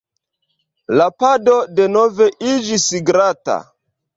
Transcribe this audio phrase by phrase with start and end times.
[1.01, 3.63] La pado denove iĝis glata.